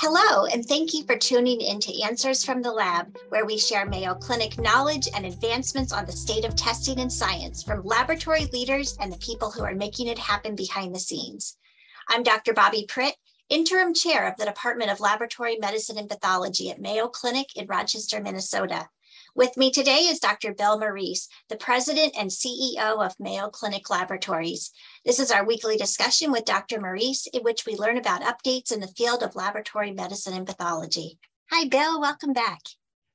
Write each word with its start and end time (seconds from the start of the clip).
Hello, 0.00 0.46
and 0.46 0.64
thank 0.64 0.94
you 0.94 1.02
for 1.02 1.16
tuning 1.16 1.60
in 1.60 1.80
to 1.80 2.02
Answers 2.02 2.44
from 2.44 2.62
the 2.62 2.70
Lab, 2.70 3.18
where 3.30 3.44
we 3.44 3.58
share 3.58 3.84
Mayo 3.84 4.14
Clinic 4.14 4.56
knowledge 4.56 5.08
and 5.12 5.26
advancements 5.26 5.92
on 5.92 6.06
the 6.06 6.12
state 6.12 6.44
of 6.44 6.54
testing 6.54 7.00
and 7.00 7.12
science 7.12 7.64
from 7.64 7.82
laboratory 7.82 8.44
leaders 8.52 8.96
and 9.00 9.12
the 9.12 9.18
people 9.18 9.50
who 9.50 9.64
are 9.64 9.74
making 9.74 10.06
it 10.06 10.16
happen 10.16 10.54
behind 10.54 10.94
the 10.94 11.00
scenes. 11.00 11.56
I'm 12.08 12.22
Dr. 12.22 12.54
Bobbi 12.54 12.86
Pritt, 12.86 13.14
interim 13.48 13.92
chair 13.92 14.28
of 14.28 14.36
the 14.36 14.44
Department 14.44 14.92
of 14.92 15.00
Laboratory 15.00 15.56
Medicine 15.58 15.98
and 15.98 16.08
Pathology 16.08 16.70
at 16.70 16.80
Mayo 16.80 17.08
Clinic 17.08 17.56
in 17.56 17.66
Rochester, 17.66 18.22
Minnesota. 18.22 18.88
With 19.38 19.56
me 19.56 19.70
today 19.70 19.98
is 19.98 20.18
Dr. 20.18 20.52
Bill 20.52 20.80
Morice, 20.80 21.28
the 21.48 21.54
president 21.54 22.16
and 22.18 22.28
CEO 22.28 23.06
of 23.06 23.14
Mayo 23.20 23.50
Clinic 23.50 23.88
Laboratories. 23.88 24.72
This 25.04 25.20
is 25.20 25.30
our 25.30 25.46
weekly 25.46 25.76
discussion 25.76 26.32
with 26.32 26.44
Dr. 26.44 26.80
Morice, 26.80 27.28
in 27.28 27.44
which 27.44 27.64
we 27.64 27.76
learn 27.76 27.98
about 27.98 28.22
updates 28.22 28.72
in 28.72 28.80
the 28.80 28.88
field 28.88 29.22
of 29.22 29.36
laboratory 29.36 29.92
medicine 29.92 30.34
and 30.34 30.44
pathology. 30.44 31.20
Hi, 31.52 31.68
Bill. 31.68 32.00
Welcome 32.00 32.32
back. 32.32 32.58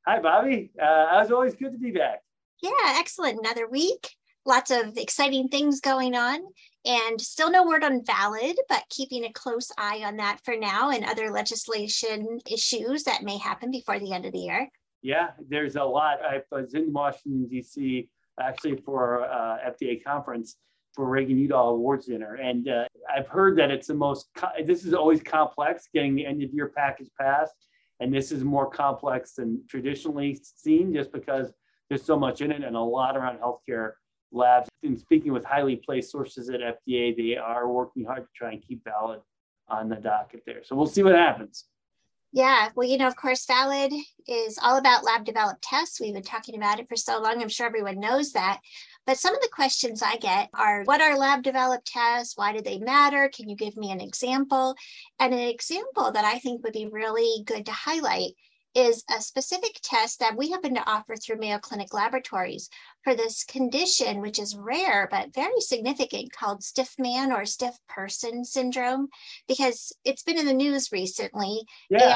Hi, 0.07 0.19
Bobbi. 0.21 0.69
Uh, 0.81 1.07
as 1.11 1.29
always, 1.29 1.55
good 1.55 1.73
to 1.73 1.77
be 1.77 1.91
back. 1.91 2.21
Yeah, 2.61 2.71
excellent. 2.95 3.39
Another 3.39 3.67
week. 3.67 4.09
Lots 4.45 4.71
of 4.71 4.97
exciting 4.97 5.49
things 5.49 5.81
going 5.81 6.15
on, 6.15 6.39
and 6.85 7.19
still 7.19 7.51
no 7.51 7.67
word 7.67 7.83
on 7.83 8.05
VALID, 8.05 8.55
but 8.69 8.85
keeping 8.89 9.25
a 9.25 9.33
close 9.33 9.73
eye 9.77 10.03
on 10.05 10.15
that 10.17 10.39
for 10.45 10.55
now 10.55 10.89
and 10.89 11.03
other 11.03 11.31
legislation 11.31 12.39
issues 12.49 13.03
that 13.03 13.23
may 13.23 13.37
happen 13.37 13.71
before 13.71 13.99
the 13.99 14.13
end 14.13 14.25
of 14.25 14.31
the 14.31 14.39
year. 14.39 14.69
Yeah, 15.03 15.31
there's 15.49 15.75
a 15.75 15.83
lot. 15.83 16.19
I 16.23 16.41
was 16.49 16.73
in 16.73 16.91
Washington, 16.93 17.47
D.C. 17.47 18.09
actually 18.39 18.77
for 18.77 19.25
uh, 19.25 19.57
FDA 19.69 20.01
conference 20.01 20.55
for 20.93 21.05
Reagan 21.05 21.37
Udall 21.37 21.71
Awards 21.71 22.05
dinner. 22.05 22.35
And 22.35 22.69
uh, 22.69 22.85
I've 23.13 23.27
heard 23.27 23.57
that 23.57 23.69
it's 23.69 23.87
the 23.87 23.95
most, 23.95 24.27
this 24.65 24.85
is 24.85 24.93
always 24.93 25.21
complex 25.21 25.89
getting 25.93 26.15
the 26.15 26.25
end 26.25 26.41
of 26.41 26.51
year 26.53 26.71
package 26.75 27.09
passed. 27.19 27.53
And 27.99 28.13
this 28.13 28.31
is 28.31 28.43
more 28.43 28.69
complex 28.69 29.33
than 29.33 29.61
traditionally 29.69 30.39
seen 30.41 30.93
just 30.93 31.11
because 31.11 31.51
there's 31.89 32.03
so 32.03 32.17
much 32.17 32.41
in 32.41 32.51
it 32.51 32.63
and 32.63 32.75
a 32.75 32.79
lot 32.79 33.17
around 33.17 33.39
healthcare 33.39 33.91
labs. 34.31 34.69
In 34.83 34.97
speaking 34.97 35.33
with 35.33 35.43
highly 35.43 35.75
placed 35.75 36.11
sources 36.11 36.49
at 36.49 36.61
FDA, 36.61 37.15
they 37.15 37.35
are 37.35 37.69
working 37.69 38.05
hard 38.05 38.23
to 38.23 38.29
try 38.35 38.51
and 38.51 38.61
keep 38.61 38.83
valid 38.85 39.19
on 39.67 39.89
the 39.89 39.95
docket 39.95 40.43
there. 40.45 40.63
So 40.63 40.75
we'll 40.75 40.87
see 40.87 41.03
what 41.03 41.15
happens. 41.15 41.65
Yeah, 42.35 42.69
well, 42.75 42.87
you 42.87 42.97
know, 42.97 43.05
of 43.05 43.15
course, 43.15 43.45
Valid 43.45 43.93
is 44.27 44.57
all 44.59 44.77
about 44.77 45.03
lab 45.03 45.23
developed 45.23 45.61
tests. 45.61 46.01
We've 46.01 46.15
been 46.15 46.23
talking 46.23 46.55
about 46.55 46.79
it 46.79 46.89
for 46.89 46.95
so 46.95 47.21
long. 47.21 47.39
I'm 47.39 47.47
sure 47.47 47.67
everyone 47.67 47.99
knows 47.99 48.31
that. 48.31 48.59
But 49.05 49.19
some 49.19 49.35
of 49.35 49.41
the 49.41 49.51
questions 49.53 50.01
I 50.01 50.17
get 50.17 50.49
are 50.55 50.81
what 50.85 50.99
are 50.99 51.15
lab 51.15 51.43
developed 51.43 51.85
tests? 51.85 52.35
Why 52.35 52.51
do 52.51 52.61
they 52.61 52.79
matter? 52.79 53.29
Can 53.29 53.49
you 53.49 53.55
give 53.55 53.77
me 53.77 53.91
an 53.91 54.01
example? 54.01 54.73
And 55.19 55.31
an 55.31 55.41
example 55.41 56.11
that 56.11 56.25
I 56.25 56.39
think 56.39 56.63
would 56.63 56.73
be 56.73 56.89
really 56.91 57.43
good 57.45 57.67
to 57.67 57.71
highlight 57.71 58.31
is 58.75 59.03
a 59.15 59.21
specific 59.21 59.79
test 59.83 60.19
that 60.19 60.35
we 60.35 60.49
happen 60.49 60.73
to 60.73 60.89
offer 60.89 61.15
through 61.15 61.37
Mayo 61.37 61.59
Clinic 61.59 61.93
Laboratories 61.93 62.69
for 63.03 63.15
this 63.15 63.43
condition, 63.43 64.21
which 64.21 64.39
is 64.39 64.55
rare 64.55 65.07
but 65.11 65.33
very 65.33 65.59
significant, 65.59 66.31
called 66.31 66.63
stiff 66.63 66.95
man 66.97 67.31
or 67.31 67.45
stiff 67.45 67.75
person 67.87 68.43
syndrome, 68.43 69.07
because 69.47 69.93
it's 70.03 70.23
been 70.23 70.39
in 70.39 70.45
the 70.45 70.53
news 70.53 70.91
recently. 70.91 71.61
Yeah, 71.89 72.07
and 72.07 72.15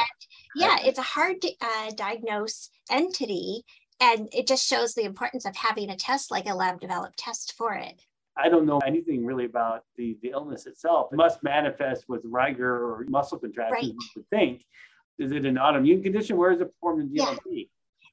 yeah, 0.56 0.78
it's 0.84 1.00
a 1.00 1.04
hard 1.04 1.42
to 1.42 1.52
uh, 1.62 1.92
diagnose 1.96 2.70
entity, 2.90 3.64
and 4.00 4.30
it 4.32 4.48
just 4.48 4.68
shows 4.68 4.94
the 4.94 5.04
importance 5.04 5.46
of 5.46 5.56
having 5.56 5.90
a 5.90 5.96
test 5.96 6.32
like 6.32 6.48
a 6.48 6.56
lab 6.56 6.80
developed 6.80 7.18
test 7.18 7.54
for 7.58 7.74
it. 7.74 8.02
I 8.38 8.50
don't 8.50 8.68
know 8.68 8.80
anything 8.86 9.26
really 9.26 9.46
about 9.46 9.84
the, 9.96 10.18
the 10.22 10.30
illness 10.30 10.68
itself. 10.68 11.10
It 11.12 11.16
must 11.16 11.42
manifest 11.44 12.06
with 12.08 12.22
rigor 12.24 12.72
or 12.72 13.04
muscle 13.10 13.40
contractions, 13.40 13.84
right. 13.84 13.94
you 13.94 14.12
would 14.16 14.30
think. 14.30 14.64
Is 15.20 15.32
it 15.32 15.46
an 15.46 15.56
autoimmune 15.56 16.04
condition? 16.04 16.38
Where 16.38 16.52
is 16.52 16.62
it 16.62 16.72
performed 16.74 17.02
in 17.02 17.10
DLT? 17.10 17.40
Yeah. 17.46 17.64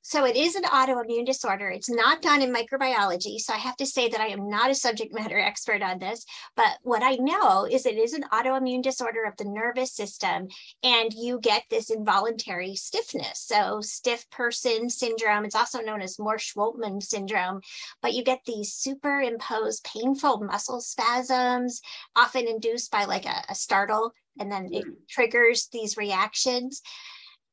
So 0.06 0.26
it 0.26 0.36
is 0.36 0.54
an 0.54 0.64
autoimmune 0.64 1.24
disorder. 1.24 1.70
It's 1.70 1.88
not 1.88 2.20
done 2.20 2.42
in 2.42 2.52
microbiology. 2.52 3.38
So 3.38 3.54
I 3.54 3.56
have 3.56 3.76
to 3.78 3.86
say 3.86 4.06
that 4.10 4.20
I 4.20 4.26
am 4.26 4.50
not 4.50 4.70
a 4.70 4.74
subject 4.74 5.14
matter 5.14 5.38
expert 5.38 5.80
on 5.80 5.98
this. 5.98 6.26
But 6.56 6.76
what 6.82 7.02
I 7.02 7.14
know 7.14 7.64
is 7.64 7.86
it 7.86 7.96
is 7.96 8.12
an 8.12 8.24
autoimmune 8.30 8.82
disorder 8.82 9.24
of 9.24 9.34
the 9.38 9.46
nervous 9.46 9.94
system. 9.94 10.48
And 10.82 11.10
you 11.14 11.40
get 11.40 11.62
this 11.70 11.88
involuntary 11.88 12.76
stiffness. 12.76 13.40
So 13.46 13.80
stiff 13.80 14.28
person 14.28 14.90
syndrome, 14.90 15.46
it's 15.46 15.54
also 15.54 15.80
known 15.80 16.02
as 16.02 16.18
Moersch-Woltman 16.18 17.02
syndrome. 17.02 17.62
But 18.02 18.12
you 18.12 18.22
get 18.22 18.40
these 18.44 18.74
superimposed 18.74 19.84
painful 19.84 20.44
muscle 20.44 20.82
spasms, 20.82 21.80
often 22.14 22.46
induced 22.46 22.90
by 22.90 23.06
like 23.06 23.24
a, 23.24 23.42
a 23.48 23.54
startle 23.54 24.12
and 24.38 24.50
then 24.50 24.68
it 24.72 24.84
triggers 25.08 25.68
these 25.72 25.96
reactions. 25.96 26.82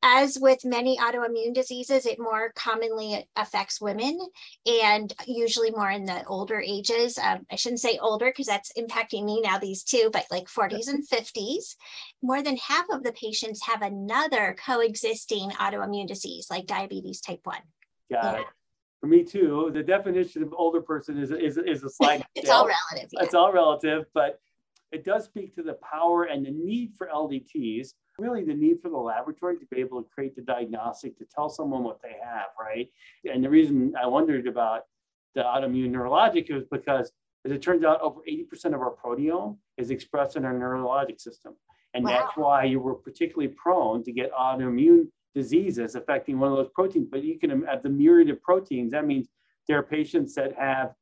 As 0.04 0.36
with 0.40 0.64
many 0.64 0.98
autoimmune 0.98 1.54
diseases, 1.54 2.06
it 2.06 2.18
more 2.18 2.50
commonly 2.56 3.24
affects 3.36 3.80
women 3.80 4.18
and 4.66 5.14
usually 5.28 5.70
more 5.70 5.92
in 5.92 6.04
the 6.04 6.24
older 6.24 6.60
ages. 6.60 7.18
Um, 7.18 7.46
I 7.52 7.54
shouldn't 7.54 7.80
say 7.80 7.98
older 7.98 8.26
because 8.26 8.46
that's 8.46 8.72
impacting 8.76 9.24
me 9.24 9.40
now, 9.40 9.58
these 9.58 9.84
two, 9.84 10.10
but 10.12 10.26
like 10.28 10.48
40s 10.48 10.88
and 10.88 11.06
50s. 11.08 11.76
More 12.20 12.42
than 12.42 12.56
half 12.56 12.86
of 12.90 13.04
the 13.04 13.12
patients 13.12 13.64
have 13.64 13.82
another 13.82 14.56
coexisting 14.66 15.50
autoimmune 15.52 16.08
disease 16.08 16.48
like 16.50 16.66
diabetes 16.66 17.20
type 17.20 17.40
1. 17.44 17.58
Got 18.10 18.24
yeah. 18.24 18.40
it 18.40 18.46
for 19.02 19.08
me 19.08 19.24
too. 19.24 19.70
The 19.74 19.82
definition 19.82 20.44
of 20.44 20.54
older 20.56 20.80
person 20.80 21.18
is 21.18 21.32
is, 21.32 21.58
is 21.58 21.82
a 21.82 21.90
slide. 21.90 22.24
it's 22.36 22.48
all 22.48 22.66
relative. 22.66 23.10
Yeah. 23.12 23.24
It's 23.24 23.34
all 23.34 23.52
relative, 23.52 24.04
but 24.14 24.38
it 24.92 25.04
does 25.04 25.24
speak 25.24 25.54
to 25.54 25.62
the 25.62 25.74
power 25.74 26.24
and 26.24 26.44
the 26.44 26.50
need 26.50 26.92
for 26.96 27.08
LDTs, 27.08 27.94
really 28.18 28.44
the 28.44 28.54
need 28.54 28.80
for 28.82 28.90
the 28.90 28.96
laboratory 28.96 29.56
to 29.58 29.66
be 29.66 29.80
able 29.80 30.02
to 30.02 30.08
create 30.10 30.36
the 30.36 30.42
diagnostic 30.42 31.16
to 31.18 31.24
tell 31.24 31.48
someone 31.48 31.82
what 31.82 32.00
they 32.02 32.14
have, 32.22 32.48
right? 32.60 32.88
And 33.24 33.42
the 33.42 33.50
reason 33.50 33.94
I 34.00 34.06
wondered 34.06 34.46
about 34.46 34.82
the 35.34 35.42
autoimmune 35.42 35.90
neurologic 35.90 36.52
was 36.52 36.64
because, 36.70 37.10
as 37.44 37.52
it 37.52 37.62
turns 37.62 37.84
out, 37.84 38.00
over 38.02 38.20
80% 38.28 38.66
of 38.74 38.80
our 38.80 38.94
proteome 38.94 39.56
is 39.78 39.90
expressed 39.90 40.36
in 40.36 40.44
our 40.44 40.52
neurologic 40.52 41.20
system. 41.20 41.54
And 41.94 42.04
wow. 42.04 42.10
that's 42.10 42.36
why 42.36 42.64
you 42.64 42.78
were 42.78 42.94
particularly 42.94 43.48
prone 43.48 44.04
to 44.04 44.12
get 44.12 44.30
autoimmune 44.32 45.08
diseases 45.34 45.94
affecting 45.94 46.38
one 46.38 46.50
of 46.50 46.58
those 46.58 46.70
proteins. 46.74 47.08
But 47.10 47.24
you 47.24 47.38
can 47.38 47.64
have 47.64 47.82
the 47.82 47.88
myriad 47.88 48.28
of 48.28 48.42
proteins. 48.42 48.92
That 48.92 49.06
means 49.06 49.28
there 49.68 49.78
are 49.78 49.82
patients 49.82 50.34
that 50.34 50.54
have 50.58 50.92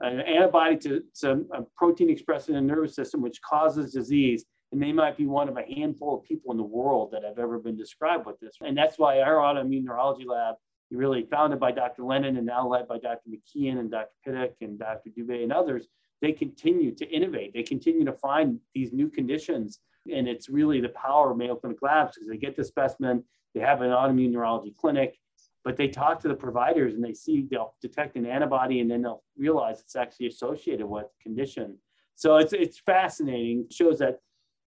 an 0.00 0.20
antibody 0.20 0.76
to, 0.76 1.02
to 1.20 1.46
a 1.52 1.62
protein 1.76 2.10
expressed 2.10 2.48
in 2.48 2.54
the 2.54 2.60
nervous 2.60 2.94
system, 2.94 3.20
which 3.20 3.40
causes 3.42 3.92
disease. 3.92 4.44
And 4.70 4.82
they 4.82 4.92
might 4.92 5.16
be 5.16 5.26
one 5.26 5.48
of 5.48 5.56
a 5.56 5.62
handful 5.62 6.18
of 6.18 6.24
people 6.24 6.52
in 6.52 6.58
the 6.58 6.62
world 6.62 7.10
that 7.12 7.24
have 7.24 7.38
ever 7.38 7.58
been 7.58 7.76
described 7.76 8.26
with 8.26 8.38
this. 8.38 8.54
And 8.60 8.76
that's 8.76 8.98
why 8.98 9.20
our 9.20 9.36
autoimmune 9.36 9.84
neurology 9.84 10.26
lab, 10.26 10.56
really 10.90 11.26
founded 11.30 11.60
by 11.60 11.72
Dr. 11.72 12.02
Lennon 12.04 12.36
and 12.36 12.46
now 12.46 12.66
led 12.66 12.88
by 12.88 12.98
Dr. 12.98 13.30
McKeon 13.30 13.78
and 13.78 13.90
Dr. 13.90 14.10
Pittock 14.24 14.52
and 14.60 14.78
Dr. 14.78 15.10
Dubey 15.10 15.42
and 15.42 15.52
others, 15.52 15.86
they 16.20 16.32
continue 16.32 16.94
to 16.94 17.08
innovate. 17.08 17.52
They 17.54 17.62
continue 17.62 18.04
to 18.04 18.12
find 18.12 18.58
these 18.74 18.92
new 18.92 19.08
conditions. 19.08 19.80
And 20.12 20.26
it's 20.26 20.48
really 20.48 20.80
the 20.80 20.88
power 20.90 21.30
of 21.30 21.36
Mayo 21.36 21.56
Clinic 21.56 21.78
Labs 21.82 22.14
because 22.14 22.28
they 22.28 22.38
get 22.38 22.56
the 22.56 22.64
specimen, 22.64 23.24
they 23.54 23.60
have 23.60 23.82
an 23.82 23.90
autoimmune 23.90 24.30
neurology 24.30 24.74
clinic, 24.78 25.18
but 25.68 25.76
they 25.76 25.86
talk 25.86 26.18
to 26.18 26.28
the 26.28 26.34
providers 26.34 26.94
and 26.94 27.04
they 27.04 27.12
see 27.12 27.46
they'll 27.50 27.74
detect 27.82 28.16
an 28.16 28.24
antibody 28.24 28.80
and 28.80 28.90
then 28.90 29.02
they'll 29.02 29.22
realize 29.36 29.80
it's 29.80 29.96
actually 29.96 30.26
associated 30.26 30.86
with 30.86 31.04
condition. 31.22 31.76
So 32.14 32.38
it's 32.38 32.54
it's 32.54 32.78
fascinating. 32.78 33.66
It 33.66 33.74
shows 33.74 33.98
that 33.98 34.20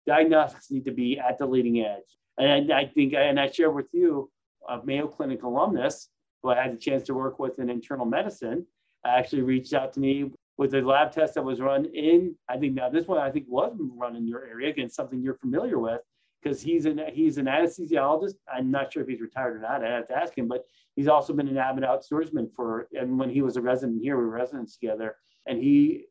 diagnostics 0.06 0.70
need 0.70 0.84
to 0.84 0.92
be 0.92 1.18
at 1.18 1.38
the 1.38 1.46
leading 1.46 1.80
edge. 1.80 2.16
And 2.38 2.72
I 2.72 2.84
think, 2.84 3.14
and 3.14 3.40
I 3.40 3.50
share 3.50 3.72
with 3.72 3.88
you, 3.92 4.30
a 4.68 4.78
Mayo 4.84 5.08
Clinic 5.08 5.42
alumnus 5.42 6.08
who 6.40 6.50
I 6.50 6.62
had 6.62 6.72
the 6.72 6.78
chance 6.78 7.02
to 7.08 7.14
work 7.14 7.40
with 7.40 7.58
in 7.58 7.68
internal 7.68 8.06
medicine, 8.06 8.64
actually 9.04 9.42
reached 9.42 9.74
out 9.74 9.92
to 9.94 9.98
me 9.98 10.30
with 10.56 10.72
a 10.74 10.82
lab 10.82 11.10
test 11.10 11.34
that 11.34 11.42
was 11.42 11.60
run 11.60 11.84
in. 11.86 12.36
I 12.48 12.58
think 12.58 12.74
now 12.74 12.88
this 12.88 13.08
one 13.08 13.18
I 13.18 13.32
think 13.32 13.46
was 13.48 13.76
run 13.96 14.14
in 14.14 14.28
your 14.28 14.44
area 14.44 14.70
against 14.70 14.94
something 14.94 15.20
you're 15.20 15.34
familiar 15.34 15.80
with 15.80 16.02
because 16.42 16.60
he's 16.60 16.86
an 16.86 17.00
he's 17.12 17.38
an 17.38 17.46
anesthesiologist. 17.46 18.34
I'm 18.52 18.70
not 18.70 18.92
sure 18.92 19.02
if 19.02 19.08
he's 19.08 19.20
retired 19.20 19.56
or 19.56 19.60
not. 19.60 19.84
I 19.84 19.90
have 19.90 20.08
to 20.08 20.16
ask 20.16 20.36
him, 20.36 20.48
but 20.48 20.64
he's 20.96 21.08
also 21.08 21.32
been 21.32 21.48
an 21.48 21.58
avid 21.58 21.84
outdoorsman 21.84 22.52
for. 22.54 22.88
And 22.92 23.18
when 23.18 23.30
he 23.30 23.42
was 23.42 23.56
a 23.56 23.62
resident 23.62 24.02
here, 24.02 24.16
we 24.16 24.24
were 24.24 24.30
residents 24.30 24.76
together, 24.76 25.16
and 25.46 25.58
he 25.58 26.06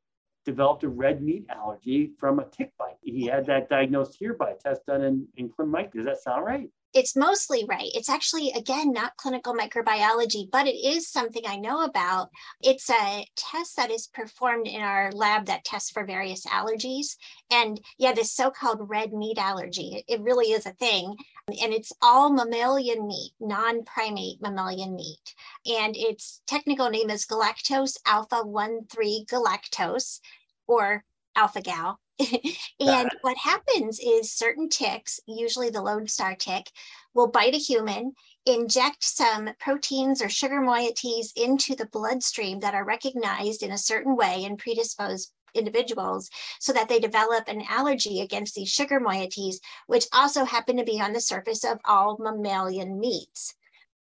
developed 0.46 0.84
a 0.84 0.90
red 0.90 1.22
meat 1.22 1.46
allergy 1.50 2.12
from 2.18 2.40
a 2.40 2.46
tick 2.46 2.72
bite. 2.78 2.98
He 3.02 3.26
had 3.26 3.46
that 3.46 3.70
diagnosed 3.70 4.16
here 4.18 4.34
by 4.34 4.52
a 4.52 4.56
test 4.56 4.86
done 4.86 5.04
in 5.04 5.28
in 5.38 5.50
Clinton 5.50 5.90
Does 5.94 6.06
that 6.06 6.22
sound 6.22 6.46
right? 6.46 6.70
It's 6.94 7.16
mostly 7.16 7.66
right. 7.68 7.90
It's 7.94 8.10
actually, 8.10 8.52
again, 8.52 8.92
not 8.92 9.16
clinical 9.18 9.54
microbiology, 9.54 10.50
but 10.52 10.68
it 10.68 10.76
is 10.76 11.08
something 11.08 11.44
I 11.48 11.56
know 11.56 11.84
about. 11.84 12.30
It's 12.62 12.90
a 12.90 13.26
test 13.36 13.78
that 13.78 13.92
is 13.92 14.08
performed 14.08 14.68
in 14.68 14.82
our 14.82 15.12
lab 15.12 15.46
that 15.46 15.64
tests 15.64 15.90
for 15.90 16.06
various 16.06 16.46
allergies. 16.46 17.16
And 17.52 17.80
yeah, 17.98 18.14
this 18.14 18.34
so 18.34 18.52
called 18.52 18.90
red 18.90 19.14
meat 19.14 19.38
allergy, 19.38 20.04
it 20.08 20.22
really 20.22 20.52
is 20.52 20.66
a 20.66 20.74
thing. 20.74 21.16
And 21.48 21.74
it's 21.74 21.94
all 22.02 22.32
mammalian 22.32 23.08
meat, 23.08 23.32
non 23.40 23.84
primate 23.84 24.42
mammalian 24.42 24.96
meat. 24.96 25.36
And 25.66 25.96
its 25.96 26.42
technical 26.48 26.90
name 26.90 27.10
is 27.10 27.26
galactose 27.26 27.98
alpha 28.06 28.44
1 28.44 28.88
3 28.92 29.26
galactose 29.30 30.20
or 30.68 31.04
alpha 31.36 31.62
gal 31.62 32.00
and 32.80 33.10
what 33.22 33.38
happens 33.38 34.00
is 34.00 34.32
certain 34.32 34.70
ticks, 34.70 35.20
usually 35.28 35.70
the 35.70 35.82
Lone 35.82 36.08
Star 36.08 36.36
tick, 36.36 36.70
will 37.14 37.28
bite 37.28 37.54
a 37.54 37.58
human, 37.58 38.14
inject 38.46 39.04
some 39.04 39.50
proteins 39.60 40.22
or 40.22 40.30
sugar 40.30 40.62
moieties 40.62 41.28
into 41.36 41.76
the 41.76 41.88
bloodstream 41.88 42.60
that 42.60 42.74
are 42.74 42.86
recognized 42.86 43.64
in 43.64 43.72
a 43.72 43.78
certain 43.78 44.16
way 44.16 44.44
and 44.46 44.58
predisposed 44.58 45.32
individuals 45.54 46.30
so 46.60 46.72
that 46.74 46.88
they 46.88 47.00
develop 47.00 47.48
an 47.48 47.64
allergy 47.70 48.22
against 48.22 48.56
these 48.56 48.70
sugar 48.70 49.00
moieties, 49.00 49.56
which 49.88 50.06
also 50.14 50.46
happen 50.46 50.78
to 50.78 50.84
be 50.84 51.00
on 51.02 51.14
the 51.14 51.20
surface 51.20 51.64
of 51.64 51.80
all 51.86 52.18
mammalian 52.20 53.00
meats, 53.00 53.54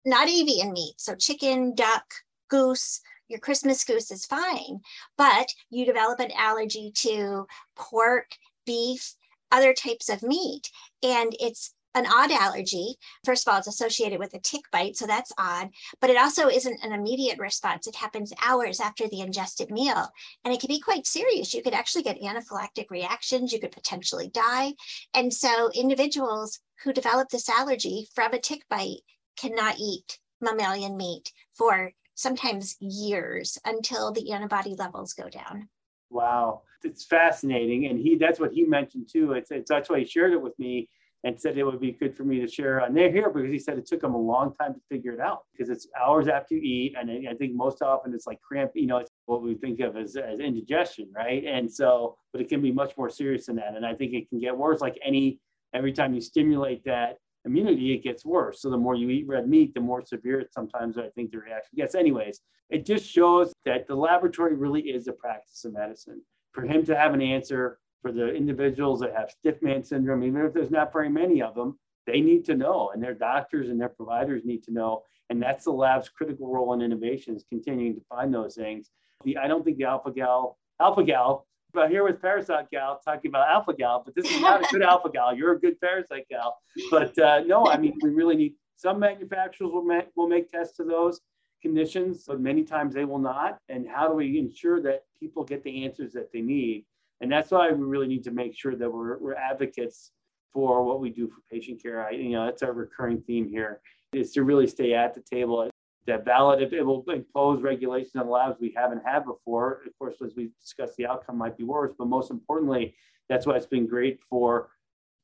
not 0.06 0.30
avian 0.30 0.72
meat. 0.72 0.94
So 0.98 1.16
chicken, 1.16 1.74
duck, 1.76 2.06
goose, 2.50 3.02
your 3.30 3.40
Christmas 3.40 3.84
goose 3.84 4.12
is 4.12 4.26
fine, 4.26 4.82
but 5.18 5.48
you 5.70 5.86
develop 5.86 6.20
an 6.20 6.32
allergy 6.36 6.92
to 6.96 7.46
pork, 7.76 8.28
beef, 8.66 9.14
other 9.52 9.74
types 9.74 10.10
of 10.10 10.24
meat. 10.24 10.70
And 11.04 11.36
it's 11.40 11.74
an 11.96 12.06
odd 12.06 12.32
allergy. 12.32 12.96
First 13.26 13.48
of 13.48 13.52
all, 13.52 13.60
it's 13.60 13.68
associated 13.68 14.20
with 14.20 14.34
a 14.34 14.40
tick 14.40 14.62
bite, 14.72 14.96
so 14.96 15.08
that's 15.08 15.32
odd, 15.38 15.70
but 16.00 16.10
it 16.10 16.18
also 16.18 16.48
isn't 16.48 16.84
an 16.84 16.94
immediate 16.94 17.40
response. 17.40 17.88
It 17.88 17.96
happens 17.96 18.32
hours 18.46 18.80
after 18.80 19.08
the 19.08 19.22
ingested 19.22 19.72
meal, 19.72 20.08
and 20.44 20.54
it 20.54 20.60
can 20.60 20.68
be 20.68 20.80
quite 20.80 21.08
serious. 21.08 21.54
You 21.54 21.64
could 21.64 21.74
actually 21.74 22.04
get 22.04 22.22
anaphylactic 22.22 22.90
reactions, 22.90 23.52
you 23.52 23.60
could 23.60 23.72
potentially 23.72 24.30
die. 24.30 24.74
And 25.14 25.34
so, 25.34 25.72
individuals 25.74 26.60
who 26.84 26.94
develop 26.94 27.30
this 27.30 27.50
allergy 27.50 28.08
from 28.14 28.34
a 28.34 28.40
tick 28.40 28.62
bite 28.70 29.02
cannot 29.36 29.80
eat 29.80 30.20
mammalian 30.42 30.96
meat 30.96 31.32
for 31.58 31.92
sometimes 32.20 32.76
years 32.82 33.58
until 33.64 34.12
the 34.12 34.34
antibody 34.34 34.76
levels 34.76 35.14
go 35.14 35.30
down. 35.30 35.70
Wow, 36.10 36.64
it's 36.84 37.06
fascinating, 37.06 37.86
and 37.86 37.98
he 37.98 38.18
that's 38.18 38.40
what 38.40 38.52
he 38.52 38.66
mentioned 38.66 39.08
too. 39.10 39.34
It's, 39.34 39.52
it's 39.52 39.70
that's 39.70 39.90
why 39.90 40.00
he 40.00 40.06
shared 40.06 40.34
it 40.34 40.42
with 40.42 40.58
me 40.60 40.90
and 41.24 41.40
said 41.40 41.58
it 41.58 41.64
would 41.64 41.80
be 41.80 41.92
good 41.92 42.16
for 42.16 42.24
me 42.24 42.40
to 42.40 42.48
share 42.48 42.82
on 42.82 42.94
there 42.94 43.12
here 43.12 43.30
because 43.30 43.52
he 43.52 43.60
said 43.60 43.78
it 43.78 43.86
took 43.86 44.04
him 44.04 44.16
a 44.16 44.18
long 44.18 44.54
time 44.56 44.74
to 44.74 44.80
figure 44.90 45.14
it 45.14 45.20
out 45.20 45.44
because 45.52 45.70
it's 45.70 45.88
hours 46.00 46.28
after 46.28 46.56
you 46.56 46.62
eat, 46.62 46.96
and 47.00 47.10
I 47.30 47.34
think 47.36 47.54
most 47.54 47.82
often 47.82 48.14
it's 48.14 48.28
like 48.28 48.42
cramp. 48.42 48.72
You 48.76 48.88
know, 48.88 48.98
it's 48.98 49.12
what 49.26 49.42
we 49.42 49.56
think 49.56 49.80
of 49.80 49.96
as, 49.96 50.18
as 50.18 50.40
indigestion, 50.42 51.10
right? 51.16 51.46
And 51.46 51.72
so, 51.72 52.18
but 52.34 52.42
it 52.42 52.50
can 52.50 52.62
be 52.62 52.72
much 52.72 52.98
more 52.98 53.10
serious 53.10 53.46
than 53.46 53.56
that, 53.58 53.76
and 53.78 53.86
I 53.86 53.94
think 53.94 54.14
it 54.14 54.28
can 54.28 54.40
get 54.40 54.58
worse. 54.58 54.82
Like 54.82 55.00
any 55.06 55.40
every 55.74 55.94
time 55.94 56.14
you 56.14 56.20
stimulate 56.20 56.84
that 56.84 57.20
immunity, 57.50 57.94
it 57.94 58.04
gets 58.04 58.24
worse. 58.26 58.62
So 58.62 58.70
the 58.70 58.78
more 58.78 58.96
you 58.96 59.10
eat 59.10 59.28
red 59.28 59.50
meat, 59.50 59.74
the 59.74 59.80
more 59.80 60.04
severe 60.06 60.46
sometimes 60.52 60.98
I 60.98 61.10
think 61.10 61.32
the 61.32 61.40
reaction 61.40 61.76
gets. 61.76 61.96
Anyways, 61.96 62.42
it 62.70 62.86
just 62.86 63.06
shows 63.06 63.52
that 63.66 63.88
the 63.88 63.96
laboratory 63.96 64.56
really 64.56 64.82
is 64.82 65.08
a 65.08 65.14
practice 65.14 65.66
of 65.66 65.74
medicine. 65.74 66.22
For 66.54 66.64
him 66.64 66.86
to 66.86 66.96
have 66.96 67.14
an 67.14 67.22
answer 67.22 67.80
for 68.02 68.12
the 68.12 68.34
individuals 68.34 69.00
that 69.02 69.16
have 69.16 69.32
stiff 69.32 69.62
man 69.62 69.84
syndrome, 69.84 70.24
even 70.24 70.46
if 70.46 70.54
there's 70.54 70.72
not 70.72 70.94
very 70.94 71.10
many 71.10 71.42
of 71.42 71.56
them, 71.56 71.78
they 72.06 72.22
need 72.22 72.46
to 72.46 72.56
know, 72.56 72.92
and 72.94 73.04
their 73.04 73.14
doctors 73.14 73.70
and 73.70 73.80
their 73.80 73.90
providers 73.90 74.44
need 74.46 74.64
to 74.64 74.72
know. 74.72 75.04
And 75.30 75.42
that's 75.42 75.66
the 75.66 75.72
lab's 75.72 76.10
critical 76.10 76.52
role 76.52 76.74
in 76.74 76.82
innovation 76.82 77.36
is 77.36 77.46
continuing 77.50 77.96
to 77.96 78.02
find 78.10 78.34
those 78.34 78.56
things. 78.56 78.90
The, 79.26 79.38
I 79.38 79.48
don't 79.48 79.64
think 79.64 79.78
the 79.78 79.84
alpha 79.84 80.12
gal, 80.12 80.58
alpha 80.80 81.04
gal 81.04 81.46
but 81.74 81.90
here 81.90 82.04
with 82.04 82.22
Parasite 82.22 82.70
Gal 82.72 83.00
talking 83.04 83.30
about 83.30 83.50
Alpha 83.50 83.74
Gal, 83.74 84.02
but 84.04 84.16
this 84.16 84.30
is 84.30 84.42
not 84.42 84.62
a 84.62 84.68
good 84.72 84.82
Alpha 84.82 85.10
Gal. 85.10 85.36
You're 85.36 85.54
a 85.54 85.60
good 85.60 85.80
Parasite 85.80 86.28
Gal. 86.30 86.58
But 86.90 87.18
uh, 87.20 87.42
no, 87.42 87.68
I 87.68 87.78
mean, 87.78 87.98
we 88.02 88.10
really 88.10 88.36
need 88.36 88.54
some 88.76 89.00
manufacturers 89.00 89.72
will, 89.72 89.84
make 89.84 90.08
will 90.16 90.28
make 90.28 90.50
tests 90.50 90.78
to 90.78 90.84
those 90.84 91.22
conditions, 91.62 92.24
but 92.28 92.40
many 92.40 92.64
times 92.64 92.94
they 92.94 93.06
will 93.06 93.20
not. 93.20 93.58
And 93.68 93.88
how 93.88 94.08
do 94.08 94.16
we 94.16 94.40
ensure 94.40 94.82
that 94.82 95.04
people 95.20 95.44
get 95.44 95.64
the 95.64 95.84
answers 95.84 96.14
that 96.14 96.32
they 96.32 96.42
need? 96.42 96.86
And 97.22 97.32
that's 97.32 97.52
why 97.52 97.70
we 97.72 97.84
really 97.84 98.08
need 98.08 98.24
to 98.24 98.32
make 98.32 98.58
sure 98.58 98.76
that 98.76 98.92
we're, 98.92 99.18
we're 99.18 99.36
advocates 99.36 100.12
for 100.54 100.84
what 100.84 101.00
we 101.02 101.10
do 101.10 101.28
for 101.28 101.42
patient 101.52 101.82
care. 101.82 102.06
I, 102.06 102.12
you 102.12 102.32
know, 102.32 102.46
that's 102.46 102.64
our 102.64 102.74
recurring 102.74 103.22
theme 103.22 103.48
here 103.48 103.82
is 104.14 104.32
to 104.32 104.44
really 104.44 104.66
stay 104.66 104.94
at 104.94 105.14
the 105.14 105.22
table 105.22 105.70
that 106.10 106.26
valid 106.26 106.62
it 106.62 106.86
will 106.86 107.04
impose 107.08 107.62
regulations 107.62 108.16
on 108.16 108.30
labs 108.30 108.58
we 108.60 108.74
haven't 108.76 109.04
had 109.06 109.26
before. 109.26 109.82
Of 109.86 109.98
course, 109.98 110.16
as 110.24 110.36
we 110.36 110.50
discussed, 110.60 110.96
the 110.98 111.06
outcome 111.06 111.38
might 111.38 111.58
be 111.58 111.64
worse, 111.64 111.94
but 111.98 112.08
most 112.08 112.32
importantly, 112.32 112.96
that's 113.30 113.46
why 113.46 113.56
it's 113.56 113.68
been 113.68 113.88
great 113.88 114.20
for 114.28 114.70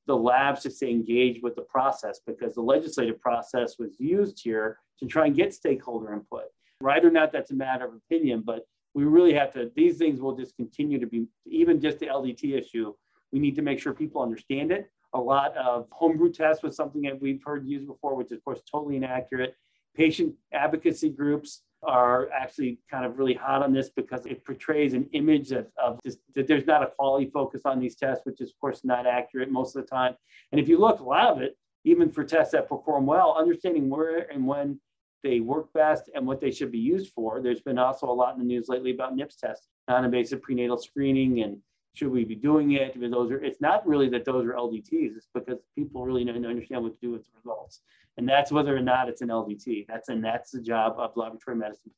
the 0.08 0.16
labs 0.16 0.62
to 0.62 0.70
stay 0.70 0.92
engaged 0.92 1.42
with 1.42 1.56
the 1.56 1.64
process 1.64 2.20
because 2.26 2.54
the 2.54 2.62
legislative 2.62 3.20
process 3.20 3.80
was 3.80 4.00
used 4.00 4.40
here 4.44 4.78
to 5.00 5.08
try 5.08 5.26
and 5.26 5.36
get 5.36 5.54
stakeholder 5.54 6.14
input. 6.14 6.44
Right 6.82 7.04
or 7.04 7.10
not, 7.10 7.32
that's 7.32 7.50
a 7.50 7.56
matter 7.56 7.86
of 7.86 7.96
opinion, 7.96 8.44
but 8.46 8.68
we 8.94 9.06
really 9.06 9.34
have 9.34 9.52
to, 9.54 9.72
these 9.76 9.98
things 9.98 10.22
will 10.22 10.36
just 10.36 10.56
continue 10.56 11.00
to 11.00 11.08
be, 11.08 11.26
even 11.48 11.82
just 11.82 11.98
the 11.98 12.06
LDT 12.06 12.58
issue, 12.58 12.94
we 13.32 13.40
need 13.40 13.56
to 13.56 13.64
make 13.64 13.80
sure 13.80 13.94
people 13.94 14.22
understand 14.22 14.72
it. 14.72 14.92
A 15.14 15.20
lot 15.20 15.58
of 15.58 15.88
homebrew 15.92 16.32
tests 16.32 16.62
was 16.62 16.76
something 16.76 17.02
that 17.04 17.20
we've 17.20 17.42
heard 17.44 17.68
used 17.68 17.88
before, 17.88 18.16
which 18.16 18.28
is, 18.28 18.34
of 18.34 18.46
course, 18.46 18.62
totally 18.70 18.98
inaccurate 18.98 19.56
patient 19.96 20.34
advocacy 20.54 21.10
groups 21.10 21.62
are 21.84 22.30
actually 22.32 22.80
kind 22.90 23.06
of 23.06 23.18
really 23.18 23.34
hot 23.34 23.62
on 23.62 23.72
this 23.72 23.90
because 23.96 24.26
it 24.26 24.44
portrays 24.44 24.94
an 24.94 25.08
image 25.14 25.52
of, 25.52 25.68
of 25.82 26.00
this, 26.04 26.18
that 26.34 26.48
there's 26.48 26.66
not 26.66 26.84
a 26.84 26.88
quality 26.88 27.30
focus 27.32 27.62
on 27.66 27.80
these 27.80 27.96
tests, 27.96 28.26
which 28.26 28.42
is 28.42 28.50
of 28.50 28.60
course 28.60 28.82
not 28.84 29.06
accurate 29.06 29.52
most 29.52 29.76
of 29.76 29.84
the 29.84 29.88
time. 29.88 30.16
And 30.52 30.60
if 30.60 30.68
you 30.68 30.80
look, 30.80 31.00
a 31.00 31.04
lot 31.04 31.28
of 31.28 31.42
it, 31.42 31.58
even 31.84 32.12
for 32.12 32.24
tests 32.24 32.54
that 32.54 32.68
perform 32.68 33.06
well, 33.06 33.36
understanding 33.38 33.90
where 33.90 34.32
and 34.32 34.48
when 34.48 34.80
they 35.26 35.40
work 35.40 35.74
best 35.74 36.10
and 36.14 36.26
what 36.26 36.40
they 36.40 36.52
should 36.52 36.72
be 36.72 36.78
used 36.78 37.12
for. 37.14 37.42
There's 37.42 37.62
been 37.62 37.80
also 37.80 38.08
a 38.08 38.14
lot 38.14 38.34
in 38.34 38.40
the 38.40 38.46
news 38.46 38.68
lately 38.70 38.92
about 38.92 39.16
NIPS 39.16 39.38
tests, 39.38 39.68
non-invasive 39.88 40.42
prenatal 40.42 40.78
screening, 40.78 41.42
and 41.42 41.58
should 41.96 42.12
we 42.12 42.24
be 42.26 42.36
doing 42.36 42.74
it? 42.74 43.00
Those 43.00 43.32
are, 43.32 43.44
it's 43.44 43.60
not 43.60 43.88
really 43.88 44.08
that 44.10 44.24
those 44.24 44.46
are 44.46 44.54
LDTs, 44.54 45.18
it's 45.18 45.28
because 45.34 45.58
people 45.76 46.06
really 46.06 46.24
don't 46.24 46.46
understand 46.46 46.84
what 46.84 46.94
to 46.94 47.00
do 47.02 47.12
with 47.12 47.24
the 47.24 47.32
results. 47.38 47.82
And 48.18 48.28
that's 48.28 48.52
whether 48.52 48.76
or 48.76 48.82
not 48.82 49.10
it's 49.10 49.22
an 49.22 49.30
LDT. 49.30 49.88
That's 49.88 50.10
and 50.10 50.24
that's 50.24 50.52
the 50.52 50.62
job 50.62 50.96
of 50.98 51.12
laboratory 51.16 51.58
medicine, 51.58 51.92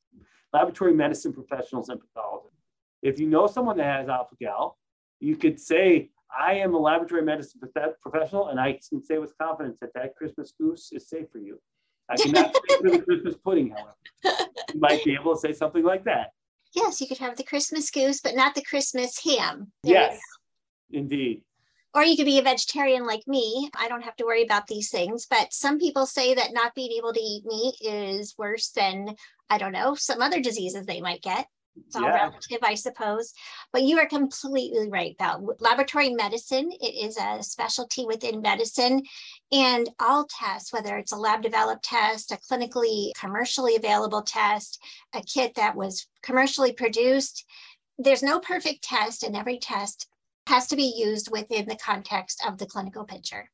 laboratory 0.52 0.94
medicine 0.94 1.32
professionals 1.32 1.88
and 1.88 2.00
pathologists. 2.00 2.58
If 3.02 3.20
you 3.20 3.28
know 3.28 3.46
someone 3.46 3.76
that 3.76 3.84
has 3.84 4.08
alpha 4.08 4.34
gal, 4.40 4.78
you 5.20 5.36
could 5.36 5.60
say, 5.60 6.10
I 6.36 6.54
am 6.54 6.74
a 6.74 6.78
laboratory 6.78 7.22
medicine 7.22 7.60
professional, 8.02 8.48
and 8.48 8.60
I 8.60 8.78
can 8.88 9.02
say 9.02 9.18
with 9.18 9.36
confidence 9.38 9.78
that 9.80 9.94
that 9.94 10.16
Christmas 10.16 10.52
goose 10.60 10.90
is 10.92 11.08
safe 11.08 11.30
for 11.30 11.38
you. 11.38 11.60
I 12.10 12.16
cannot 12.22 12.54
say 12.54 12.76
for 12.76 12.90
the 12.90 12.98
Christmas 13.02 13.34
pudding, 13.36 13.70
however. 13.70 13.94
You 14.74 14.80
might 14.80 15.04
be 15.04 15.14
able 15.14 15.34
to 15.34 15.40
say 15.40 15.52
something 15.52 15.84
like 15.84 16.04
that. 16.04 16.32
Yes, 16.74 17.00
you 17.00 17.06
could 17.06 17.18
have 17.18 17.36
the 17.36 17.44
Christmas 17.44 17.90
goose, 17.90 18.20
but 18.20 18.34
not 18.34 18.54
the 18.54 18.62
Christmas 18.62 19.18
ham. 19.24 19.72
There 19.84 19.94
yes, 19.94 20.20
indeed. 20.90 21.42
Or 21.94 22.04
you 22.04 22.16
could 22.16 22.26
be 22.26 22.38
a 22.38 22.42
vegetarian 22.42 23.06
like 23.06 23.26
me. 23.26 23.70
I 23.76 23.88
don't 23.88 24.04
have 24.04 24.16
to 24.16 24.24
worry 24.24 24.42
about 24.42 24.66
these 24.66 24.90
things. 24.90 25.26
But 25.28 25.52
some 25.52 25.78
people 25.78 26.06
say 26.06 26.34
that 26.34 26.52
not 26.52 26.74
being 26.74 26.92
able 26.92 27.12
to 27.12 27.20
eat 27.20 27.44
meat 27.46 27.74
is 27.80 28.34
worse 28.36 28.70
than, 28.70 29.14
I 29.48 29.58
don't 29.58 29.72
know, 29.72 29.94
some 29.94 30.20
other 30.20 30.40
diseases 30.40 30.86
they 30.86 31.00
might 31.00 31.22
get. 31.22 31.46
It's 31.86 31.96
all 31.96 32.02
yeah. 32.02 32.24
relative, 32.24 32.58
I 32.62 32.74
suppose. 32.74 33.32
But 33.72 33.82
you 33.82 33.98
are 33.98 34.06
completely 34.06 34.88
right, 34.88 35.14
Val. 35.18 35.46
Laboratory 35.60 36.10
medicine, 36.10 36.70
it 36.72 37.06
is 37.06 37.16
a 37.16 37.42
specialty 37.42 38.04
within 38.04 38.40
medicine. 38.40 39.02
And 39.52 39.88
all 40.00 40.26
tests, 40.28 40.72
whether 40.72 40.96
it's 40.96 41.12
a 41.12 41.16
lab 41.16 41.42
developed 41.42 41.84
test, 41.84 42.32
a 42.32 42.36
clinically 42.36 43.12
commercially 43.18 43.76
available 43.76 44.22
test, 44.22 44.82
a 45.14 45.22
kit 45.22 45.54
that 45.54 45.76
was 45.76 46.06
commercially 46.22 46.72
produced, 46.72 47.44
there's 47.98 48.22
no 48.22 48.38
perfect 48.38 48.82
test, 48.84 49.22
and 49.22 49.36
every 49.36 49.58
test 49.58 50.06
has 50.48 50.66
to 50.68 50.76
be 50.76 50.94
used 50.96 51.30
within 51.30 51.66
the 51.66 51.76
context 51.76 52.42
of 52.46 52.58
the 52.58 52.66
clinical 52.66 53.04
picture. 53.04 53.50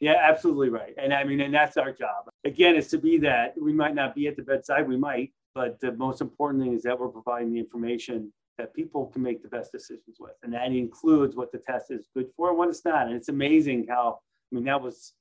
Yeah, 0.00 0.16
absolutely 0.20 0.70
right. 0.70 0.94
And 0.96 1.12
I 1.12 1.24
mean, 1.24 1.40
and 1.40 1.52
that's 1.52 1.76
our 1.76 1.92
job. 1.92 2.30
Again, 2.44 2.74
is 2.74 2.88
to 2.88 2.98
be 2.98 3.18
that 3.18 3.54
we 3.60 3.72
might 3.72 3.94
not 3.94 4.14
be 4.14 4.26
at 4.26 4.36
the 4.36 4.42
bedside, 4.42 4.88
we 4.88 4.96
might, 4.96 5.32
but 5.54 5.78
the 5.80 5.92
most 5.92 6.22
important 6.22 6.62
thing 6.62 6.72
is 6.72 6.82
that 6.84 6.98
we're 6.98 7.08
providing 7.08 7.52
the 7.52 7.58
information 7.58 8.32
that 8.56 8.72
people 8.74 9.06
can 9.06 9.22
make 9.22 9.42
the 9.42 9.48
best 9.48 9.72
decisions 9.72 10.16
with. 10.18 10.32
And 10.42 10.52
that 10.54 10.66
includes 10.72 11.36
what 11.36 11.52
the 11.52 11.58
test 11.58 11.90
is 11.90 12.08
good 12.14 12.28
for 12.36 12.48
and 12.48 12.58
what 12.58 12.70
it's 12.70 12.84
not. 12.84 13.06
And 13.06 13.14
it's 13.14 13.28
amazing 13.28 13.86
how, 13.88 14.20
I 14.50 14.54
mean, 14.54 14.64
that 14.64 14.80
was, 14.80 15.12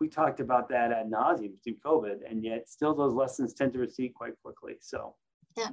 we 0.00 0.08
talked 0.08 0.40
about 0.40 0.68
that 0.68 0.92
ad 0.92 1.10
nauseum 1.10 1.52
through 1.64 1.76
COVID, 1.84 2.18
and 2.28 2.44
yet 2.44 2.68
still 2.68 2.94
those 2.94 3.14
lessons 3.14 3.54
tend 3.54 3.72
to 3.72 3.78
recede 3.78 4.12
quite 4.14 4.34
quickly. 4.44 4.74
So, 4.80 5.14
yeah, 5.56 5.70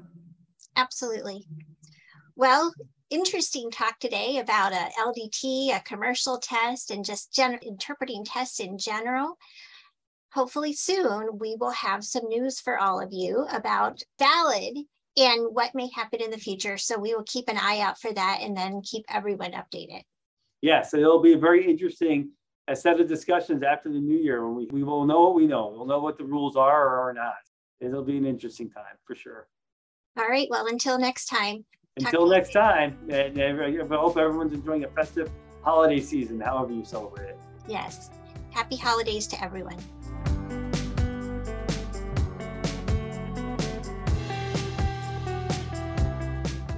absolutely. 0.78 1.46
Well, 2.36 2.74
interesting 3.12 3.70
talk 3.70 4.00
today 4.00 4.40
about 4.40 4.74
a 4.74 4.90
LDT, 5.00 5.76
a 5.76 5.82
commercial 5.82 6.40
test, 6.40 6.90
and 6.90 7.06
just 7.06 7.32
gen- 7.32 7.60
interpreting 7.62 8.26
tests 8.26 8.60
in 8.60 8.78
general. 8.78 9.38
Hopefully 10.34 10.74
soon 10.74 11.38
we 11.38 11.56
will 11.60 11.72
have 11.72 12.04
some 12.04 12.28
news 12.28 12.60
for 12.60 12.80
all 12.80 13.00
of 13.00 13.10
you 13.12 13.46
about 13.52 14.02
valid 14.18 14.78
and 15.16 15.54
what 15.54 15.76
may 15.76 15.90
happen 15.96 16.22
in 16.22 16.32
the 16.32 16.40
future. 16.40 16.76
So 16.76 16.98
we 16.98 17.14
will 17.14 17.24
keep 17.28 17.48
an 17.50 17.58
eye 17.58 17.82
out 17.82 18.00
for 18.00 18.12
that 18.12 18.40
and 18.42 18.58
then 18.58 18.82
keep 18.82 19.06
everyone 19.10 19.52
updated. 19.52 20.02
Yes, 20.62 20.96
it'll 20.96 21.22
be 21.22 21.34
a 21.34 21.38
very 21.38 21.70
interesting 21.70 22.32
a 22.68 22.76
set 22.76 23.00
of 23.00 23.08
discussions 23.10 23.62
after 23.62 23.90
the 23.90 24.00
new 24.00 24.18
year 24.18 24.48
when 24.48 24.56
we, 24.56 24.68
we 24.72 24.84
will 24.84 25.06
know 25.06 25.22
what 25.22 25.36
we 25.36 25.46
know. 25.46 25.68
We'll 25.68 25.86
know 25.86 26.00
what 26.00 26.18
the 26.18 26.24
rules 26.24 26.56
are 26.56 26.88
or 26.88 27.10
are 27.10 27.14
not. 27.14 27.36
It'll 27.82 28.06
be 28.06 28.18
an 28.18 28.26
interesting 28.26 28.70
time 28.70 28.96
for 29.04 29.16
sure. 29.16 29.48
All 30.18 30.28
right. 30.28 30.48
Well, 30.50 30.68
until 30.68 30.98
next 30.98 31.26
time. 31.26 31.66
Until 31.98 32.28
next 32.28 32.52
time, 32.54 32.98
and 33.10 33.40
I 33.40 33.96
hope 33.96 34.18
everyone's 34.18 34.54
enjoying 34.54 34.84
a 34.84 34.88
festive 34.88 35.30
holiday 35.62 36.00
season, 36.00 36.40
however 36.40 36.74
you 36.74 36.84
celebrate 36.84 37.30
it. 37.30 37.40
Yes. 37.68 38.10
Happy 38.50 38.76
holidays 38.76 39.28
to 39.28 39.44
everyone. 39.44 39.78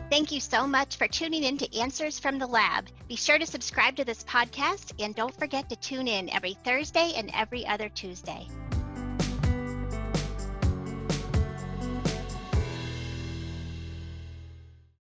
Thank 0.09 0.31
you 0.31 0.39
so 0.41 0.67
much 0.67 0.97
for 0.97 1.07
tuning 1.07 1.43
in 1.43 1.57
to 1.59 1.79
Answers 1.79 2.19
from 2.19 2.37
the 2.37 2.47
Lab. 2.47 2.87
Be 3.07 3.15
sure 3.15 3.37
to 3.37 3.45
subscribe 3.45 3.95
to 3.95 4.05
this 4.05 4.23
podcast 4.25 4.93
and 4.99 5.15
don't 5.15 5.37
forget 5.37 5.69
to 5.69 5.75
tune 5.77 6.09
in 6.09 6.29
every 6.29 6.57
Thursday 6.65 7.13
and 7.15 7.31
every 7.33 7.65
other 7.65 7.87
Tuesday. 7.89 8.47